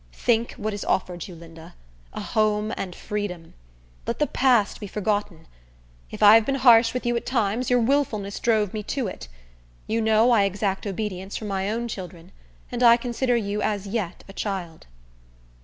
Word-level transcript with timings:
Think 0.13 0.53
what 0.53 0.73
is 0.73 0.83
offered 0.85 1.27
you, 1.27 1.35
Linda—a 1.35 2.19
home 2.19 2.73
and 2.75 2.95
freedom! 2.95 3.53
Let 4.07 4.17
the 4.17 4.25
past 4.25 4.79
be 4.79 4.87
forgotten. 4.87 5.47
If 6.09 6.23
I 6.23 6.33
have 6.33 6.43
been 6.47 6.55
harsh 6.55 6.91
with 6.95 7.05
you 7.05 7.15
at 7.15 7.25
times, 7.27 7.69
your 7.69 7.79
willfulness 7.81 8.39
drove 8.39 8.73
me 8.73 8.81
to 8.81 9.05
it. 9.05 9.27
You 9.85 10.01
know 10.01 10.31
I 10.31 10.45
exact 10.45 10.87
obedience 10.87 11.37
from 11.37 11.49
my 11.49 11.69
own 11.69 11.87
children, 11.87 12.31
and 12.71 12.81
I 12.81 12.97
consider 12.97 13.35
you 13.37 13.61
as 13.61 13.85
yet 13.85 14.23
a 14.27 14.33
child." 14.33 14.87